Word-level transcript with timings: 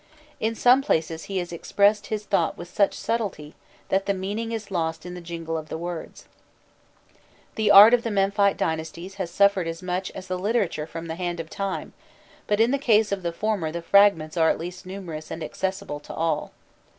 In 0.39 0.55
some 0.55 0.81
places 0.81 1.25
he 1.25 1.37
has 1.37 1.53
expressed 1.53 2.07
his 2.07 2.25
thought 2.25 2.57
with 2.57 2.67
such 2.67 2.95
subtlety, 2.97 3.53
that 3.89 4.07
the 4.07 4.15
meaning 4.15 4.51
is 4.51 4.71
lost 4.71 5.05
in 5.05 5.13
the 5.13 5.21
jingle 5.21 5.55
of 5.55 5.69
the 5.69 5.77
words. 5.77 6.25
The 7.53 7.69
art 7.69 7.93
of 7.93 8.01
the 8.01 8.09
Memphite 8.09 8.57
dynasties 8.57 9.13
has 9.21 9.29
suffered 9.29 9.67
as 9.67 9.83
much 9.83 10.09
as 10.15 10.25
the 10.25 10.39
literature 10.39 10.87
from 10.87 11.05
the 11.05 11.13
hand 11.17 11.39
of 11.39 11.51
time, 11.51 11.93
but 12.47 12.59
in 12.59 12.71
the 12.71 12.79
case 12.79 13.11
of 13.11 13.21
the 13.21 13.31
former 13.31 13.71
the 13.71 13.83
fragments 13.83 14.35
are 14.37 14.49
at 14.49 14.57
least 14.57 14.87
numerous 14.87 15.29
and 15.29 15.43
accessible 15.43 15.99
to 15.99 16.13
all. 16.15 16.51